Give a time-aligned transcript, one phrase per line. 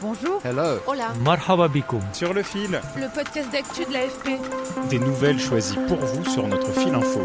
[0.00, 0.40] Bonjour.
[0.44, 0.78] Hello.
[0.86, 1.08] Hola.
[1.24, 1.68] Marhaba.
[2.12, 4.38] Sur le fil, Le podcast d'actu de l'AFP.
[4.90, 7.24] des nouvelles choisies pour vous sur notre fil info.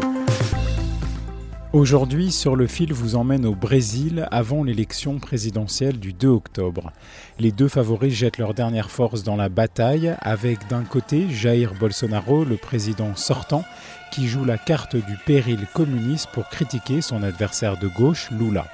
[1.72, 6.92] Aujourd'hui, sur le fil vous emmène au Brésil avant l'élection présidentielle du 2 octobre.
[7.38, 12.44] Les deux favoris jettent leur dernière force dans la bataille avec d'un côté Jair Bolsonaro,
[12.44, 13.64] le président sortant,
[14.10, 18.66] qui joue la carte du péril communiste pour critiquer son adversaire de gauche, Lula.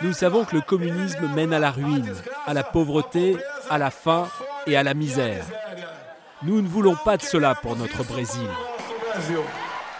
[0.00, 2.12] Nous savons que le communisme mène à la ruine,
[2.46, 3.36] à la pauvreté,
[3.70, 4.28] à la faim
[4.66, 5.44] et à la misère.
[6.42, 8.48] Nous ne voulons pas de cela pour notre Brésil.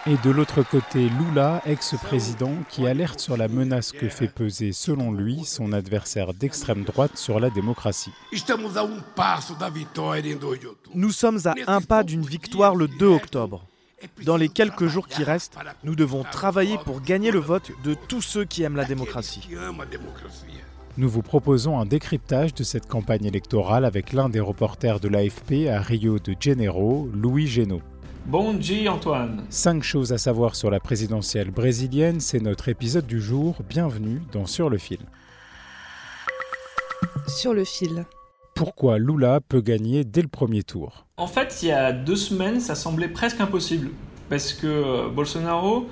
[0.07, 5.11] Et de l'autre côté, Lula, ex-président, qui alerte sur la menace que fait peser, selon
[5.11, 8.13] lui, son adversaire d'extrême droite sur la démocratie.
[8.31, 10.91] Um passo da vitória em 2 de outubro.
[10.93, 13.65] Nous sommes à un pas d'une victoire le 2 octobre.
[14.23, 18.21] Dans les quelques jours qui restent, nous devons travailler pour gagner le vote de tous
[18.21, 19.47] ceux qui aiment la démocratie.
[19.49, 20.47] Democracia.
[20.97, 25.67] Nous vous proposons un décryptage de cette campagne électorale avec l'un des reporters de l'AFP
[25.69, 27.81] à Rio de Janeiro, Louis Génaud.
[28.25, 29.45] Bon dia Antoine.
[29.49, 33.57] Cinq choses à savoir sur la présidentielle brésilienne, c'est notre épisode du jour.
[33.67, 34.99] Bienvenue dans Sur le fil.
[37.27, 38.05] Sur le fil.
[38.55, 42.61] Pourquoi Lula peut gagner dès le premier tour En fait, il y a deux semaines,
[42.61, 43.89] ça semblait presque impossible.
[44.29, 45.89] Parce que euh, Bolsonaro,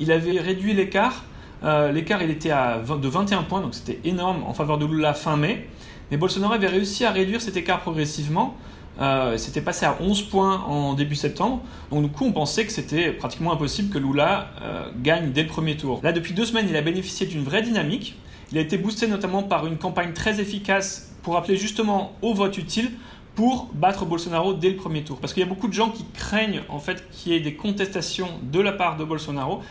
[0.00, 1.24] il avait réduit l'écart.
[1.62, 4.86] Euh, l'écart, il était à 20 de 21 points, donc c'était énorme en faveur de
[4.86, 5.68] Lula fin mai.
[6.10, 8.56] Mais Bolsonaro avait réussi à réduire cet écart progressivement.
[9.00, 11.62] Euh, c'était passé à 11 points en début septembre.
[11.92, 15.48] Donc, du coup, on pensait que c'était pratiquement impossible que Lula euh, gagne dès le
[15.48, 16.00] premier tour.
[16.02, 18.16] Là, depuis deux semaines, il a bénéficié d'une vraie dynamique.
[18.50, 22.58] Il a été boosté notamment par une campagne très efficace pour appeler justement au vote
[22.58, 22.90] utile
[23.34, 25.18] pour battre Bolsonaro dès le premier tour.
[25.18, 27.54] Parce qu'il y a beaucoup de gens qui craignent en fait qu'il y ait des
[27.54, 29.62] contestations de la part de Bolsonaro.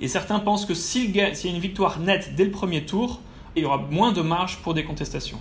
[0.00, 3.20] Et certains pensent que s'il y a une victoire nette dès le premier tour,
[3.54, 5.38] il y aura moins de marge pour des contestations.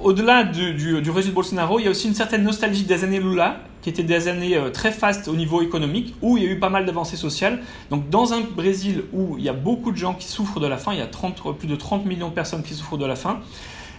[0.00, 3.04] Au-delà du, du, du résultat de Bolsonaro, il y a aussi une certaine nostalgie des
[3.04, 6.46] années Lula, qui étaient des années euh, très fastes au niveau économique, où il y
[6.46, 7.60] a eu pas mal d'avancées sociales.
[7.90, 10.78] Donc dans un Brésil où il y a beaucoup de gens qui souffrent de la
[10.78, 13.16] faim, il y a 30, plus de 30 millions de personnes qui souffrent de la
[13.16, 13.40] faim,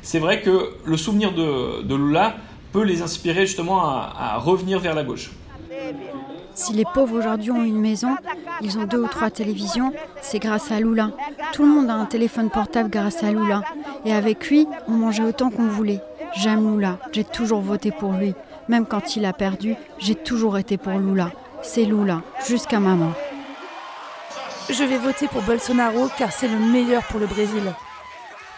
[0.01, 2.35] c'est vrai que le souvenir de, de Lula
[2.71, 5.31] peut les inspirer justement à, à revenir vers la gauche.
[6.53, 8.15] Si les pauvres aujourd'hui ont une maison,
[8.61, 11.11] ils ont deux ou trois télévisions, c'est grâce à Lula.
[11.53, 13.63] Tout le monde a un téléphone portable grâce à Lula.
[14.05, 16.01] Et avec lui, on mangeait autant qu'on voulait.
[16.35, 18.33] J'aime Lula, j'ai toujours voté pour lui.
[18.67, 21.31] Même quand il a perdu, j'ai toujours été pour Lula.
[21.61, 23.13] C'est Lula, jusqu'à ma mort.
[24.69, 27.73] Je vais voter pour Bolsonaro car c'est le meilleur pour le Brésil.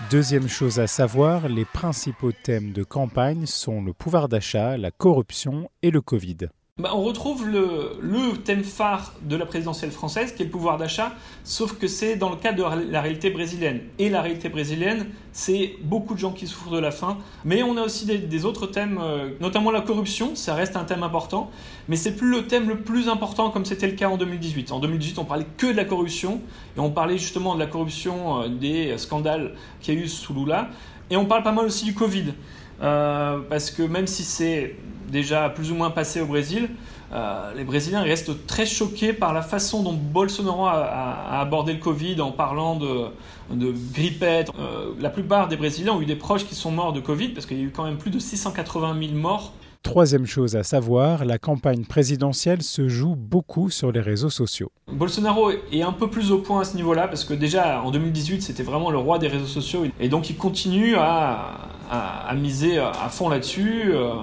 [0.09, 5.69] Deuxième chose à savoir, les principaux thèmes de campagne sont le pouvoir d'achat, la corruption
[5.81, 6.49] et le Covid.
[6.81, 11.11] Bah, on retrouve le, thème phare de la présidentielle française, qui est le pouvoir d'achat,
[11.43, 13.81] sauf que c'est dans le cadre de la réalité brésilienne.
[13.99, 17.77] Et la réalité brésilienne, c'est beaucoup de gens qui souffrent de la faim, mais on
[17.77, 21.51] a aussi des, des autres thèmes, euh, notamment la corruption, ça reste un thème important,
[21.89, 24.71] mais c'est plus le thème le plus important comme c'était le cas en 2018.
[24.71, 26.41] En 2018, on parlait que de la corruption,
[26.75, 30.33] et on parlait justement de la corruption euh, des scandales qu'il y a eu sous
[30.33, 30.71] Lula,
[31.11, 32.33] et on parle pas mal aussi du Covid.
[32.81, 34.75] Euh, parce que même si c'est
[35.13, 36.69] déjà plus ou moins passé au Brésil,
[37.13, 42.19] euh, les Brésiliens restent très choqués par la façon dont Bolsonaro a, abordé le Covid
[42.19, 43.05] en parlant de,
[43.51, 44.49] de grippette.
[44.59, 47.45] Euh, la plupart des Brésiliens ont eu des proches qui sont morts de Covid parce
[47.45, 49.53] qu'il y a eu quand même plus de 680 000 morts.
[49.83, 54.71] Troisième chose à savoir, la campagne présidentielle se joue beaucoup sur les réseaux sociaux.
[54.89, 58.41] Bolsonaro est un peu plus au point à ce niveau-là parce que déjà en 2018
[58.41, 61.57] c'était vraiment le roi des réseaux sociaux et donc il continue à,
[61.91, 64.13] à- à miser à fond là-dessus euh,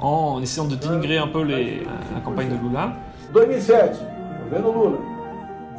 [0.00, 1.82] en essayant de dénigrer un peu les,
[2.14, 2.92] la campagne de Lula.
[3.34, 4.00] 2007,
[4.52, 4.98] vendo Lula.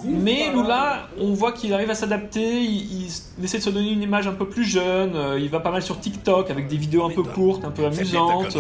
[0.05, 3.07] Mais Lula, on voit qu'il arrive à s'adapter, il,
[3.37, 5.71] il essaie de se donner une image un peu plus jeune, euh, il va pas
[5.71, 8.57] mal sur TikTok avec des vidéos un peu courtes, un peu amusantes.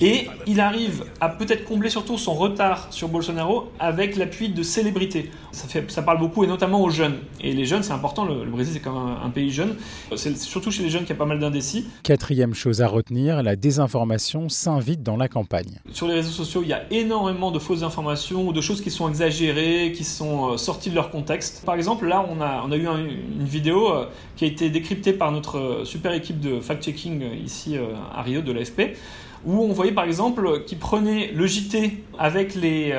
[0.00, 5.30] Et il arrive à peut-être combler surtout son retard sur Bolsonaro avec l'appui de célébrités.
[5.52, 7.16] Ça, fait, ça parle beaucoup et notamment aux jeunes.
[7.40, 9.76] Et les jeunes, c'est important, le, le Brésil c'est quand même un, un pays jeune.
[10.14, 11.86] C'est surtout chez les jeunes qu'il y a pas mal d'indécis.
[12.02, 15.80] Quatrième chose à retenir, la désinformation s'invite dans la campagne.
[15.92, 18.90] Sur les réseaux sociaux, il y a énormément de fausses informations ou de choses qui
[18.90, 19.55] sont exagérées.
[19.92, 21.64] Qui sont euh, sortis de leur contexte.
[21.64, 24.06] Par exemple, là, on a, a eu une vidéo euh,
[24.36, 27.76] qui a été décryptée par notre super équipe de fact-checking ici
[28.14, 28.96] à Rio de l'AFP,
[29.44, 32.92] où on voyait par exemple qu'ils prenaient le JT avec les,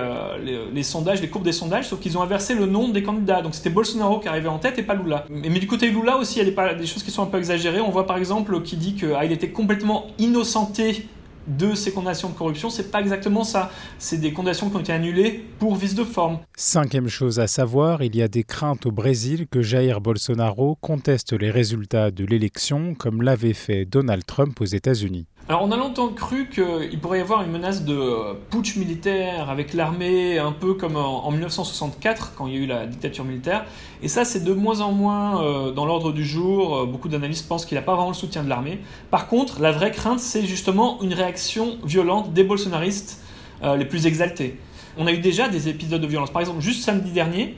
[0.83, 3.41] sondages, les courbes des sondages, sauf qu'ils ont inversé le nom des candidats.
[3.41, 5.25] Donc c'était Bolsonaro qui arrivait en tête et pas Lula.
[5.29, 7.37] Mais, du côté de Lula aussi, il y a des, choses qui sont un peu
[7.37, 7.81] exagérées.
[7.81, 11.07] On voit par exemple qu'il dit qu'il ah, était complètement innocenté
[11.47, 13.71] de ces condamnations de corruption, c'est pas exactement ça.
[13.99, 16.39] C'est des condamnations qui ont été annulées pour vice de forme.
[16.55, 21.33] Cinquième chose à savoir, il y a des craintes au Brésil que Jair Bolsonaro conteste
[21.33, 25.27] les résultats de l'élection comme l'avait fait Donald Trump aux États-Unis.
[25.49, 29.73] Alors on a longtemps cru qu'il pourrait y avoir une menace de putsch militaire avec
[29.73, 33.63] l'armée, un peu comme en 1964 quand il y a eu la dictature militaire.
[34.03, 36.75] Et ça c'est de moins en moins euh, dans l'ordre du jour.
[36.75, 38.81] Euh, beaucoup d'analystes pensent qu'il n'a pas vraiment le soutien de l'armée.
[39.09, 43.23] Par contre, la vraie crainte c'est justement une réaction violente des bolsonaristes
[43.63, 44.59] euh, les plus exaltés.
[44.97, 46.29] On a eu déjà des épisodes de violence.
[46.29, 47.55] Par exemple, juste samedi dernier,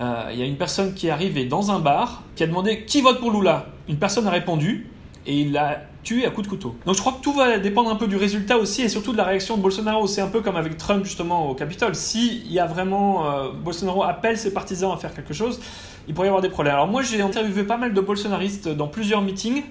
[0.00, 3.02] il y a une personne qui est arrivée dans un bar qui a demandé qui
[3.02, 3.66] vote pour Lula?
[3.88, 4.86] Une personne a répondu
[5.26, 6.76] et il l'a tué à coups de couteau.
[6.84, 9.16] Donc je crois que tout va dépendre un peu du résultat aussi et surtout de
[9.16, 10.06] la réaction de Bolsonaro.
[10.06, 11.94] C'est un peu comme avec Trump justement au Capitole.
[11.94, 15.60] Si il y a vraiment euh, Bolsonaro appelle ses partisans à faire quelque chose,
[16.08, 16.74] il pourrait y avoir des problèmes.
[16.74, 19.62] Alors moi j'ai interviewé pas mal de bolsonaristes dans plusieurs meetings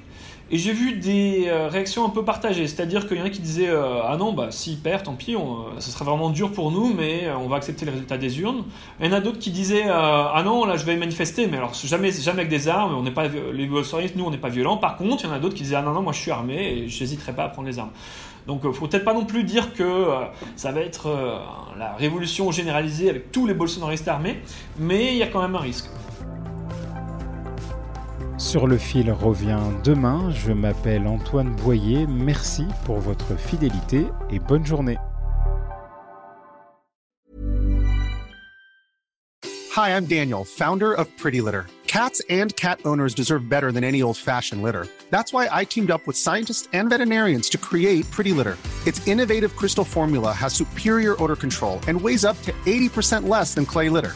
[0.53, 3.39] et j'ai vu des euh, réactions un peu partagées, c'est-à-dire qu'il y en a qui
[3.39, 6.51] disaient euh, Ah non, bah s'il perd, tant pis, on, euh, ça sera vraiment dur
[6.51, 8.65] pour nous, mais on va accepter les résultats des urnes.
[8.99, 11.73] il y en a d'autres qui disaient Ah non, là je vais manifester, mais alors
[11.73, 14.75] jamais, jamais avec des armes, on pas, les bolsonaristes, nous on n'est pas violents.
[14.75, 16.31] Par contre, il y en a d'autres qui disaient Ah non, non, moi je suis
[16.31, 17.91] armé et je n'hésiterai pas à prendre les armes.
[18.45, 20.07] Donc faut peut-être pas non plus dire que
[20.57, 21.07] ça va être
[21.77, 24.41] la révolution généralisée avec tous les bolsonaristes armés,
[24.77, 25.89] mais il y a quand même un risque.
[28.41, 30.31] Sur le fil revient demain.
[30.31, 32.07] Je m'appelle Antoine Boyer.
[32.07, 34.97] Merci pour votre fidélité et bonne journée.
[39.77, 41.67] Hi, I'm Daniel, founder of Pretty Litter.
[41.85, 44.87] Cats and cat owners deserve better than any old-fashioned litter.
[45.11, 48.57] That's why I teamed up with scientists and veterinarians to create Pretty Litter.
[48.87, 53.67] Its innovative crystal formula has superior odor control and weighs up to 80% less than
[53.67, 54.15] clay litter.